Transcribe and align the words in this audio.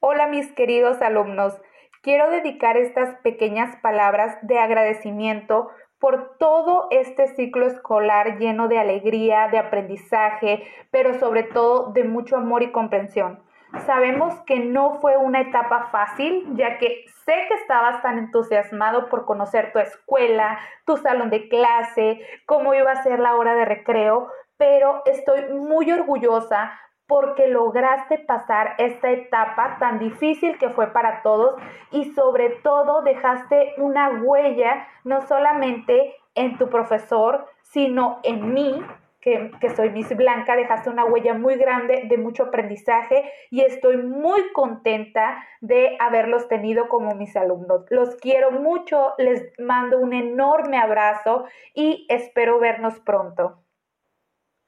Hola 0.00 0.26
mis 0.26 0.52
queridos 0.52 1.00
alumnos, 1.00 1.58
quiero 2.02 2.30
dedicar 2.30 2.76
estas 2.76 3.16
pequeñas 3.22 3.74
palabras 3.76 4.36
de 4.42 4.58
agradecimiento 4.58 5.70
por 5.98 6.36
todo 6.36 6.88
este 6.90 7.28
ciclo 7.28 7.66
escolar 7.66 8.38
lleno 8.38 8.68
de 8.68 8.78
alegría, 8.78 9.48
de 9.48 9.56
aprendizaje, 9.58 10.64
pero 10.90 11.14
sobre 11.14 11.44
todo 11.44 11.92
de 11.92 12.04
mucho 12.04 12.36
amor 12.36 12.62
y 12.62 12.72
comprensión. 12.72 13.42
Sabemos 13.86 14.38
que 14.42 14.60
no 14.60 15.00
fue 15.00 15.16
una 15.16 15.40
etapa 15.40 15.88
fácil, 15.90 16.46
ya 16.56 16.76
que 16.76 17.06
sé 17.24 17.46
que 17.48 17.54
estabas 17.54 18.02
tan 18.02 18.18
entusiasmado 18.18 19.08
por 19.08 19.24
conocer 19.24 19.72
tu 19.72 19.78
escuela, 19.78 20.58
tu 20.84 20.98
salón 20.98 21.30
de 21.30 21.48
clase, 21.48 22.20
cómo 22.44 22.74
iba 22.74 22.92
a 22.92 23.02
ser 23.02 23.18
la 23.18 23.34
hora 23.34 23.54
de 23.54 23.64
recreo, 23.64 24.28
pero 24.58 25.02
estoy 25.06 25.54
muy 25.54 25.90
orgullosa 25.90 26.78
porque 27.06 27.46
lograste 27.46 28.18
pasar 28.18 28.74
esta 28.78 29.10
etapa 29.10 29.76
tan 29.78 29.98
difícil 29.98 30.58
que 30.58 30.70
fue 30.70 30.92
para 30.92 31.22
todos 31.22 31.60
y 31.90 32.12
sobre 32.14 32.50
todo 32.62 33.02
dejaste 33.02 33.74
una 33.78 34.08
huella 34.08 34.88
no 35.04 35.22
solamente 35.22 36.16
en 36.34 36.58
tu 36.58 36.68
profesor, 36.68 37.46
sino 37.62 38.20
en 38.22 38.52
mí, 38.52 38.84
que, 39.20 39.50
que, 39.60 39.74
soy 39.74 39.90
Miss 39.90 40.14
Blanca, 40.16 40.54
dejaste 40.54 40.88
una 40.88 41.04
huella 41.04 41.34
muy 41.34 41.56
grande 41.56 42.04
de 42.08 42.16
mucho 42.16 42.44
aprendizaje 42.44 43.28
y 43.50 43.62
estoy 43.62 43.96
muy 43.96 44.52
contenta 44.52 45.44
de 45.60 45.96
haberlos 45.98 46.46
tenido 46.46 46.88
como 46.88 47.16
mis 47.16 47.34
alumnos. 47.36 47.86
Los 47.90 48.14
quiero 48.16 48.52
mucho, 48.52 49.14
les 49.18 49.52
mando 49.58 49.98
un 49.98 50.12
enorme 50.12 50.78
abrazo 50.78 51.46
y 51.74 52.06
espero 52.08 52.60
vernos 52.60 53.00
pronto. 53.00 53.65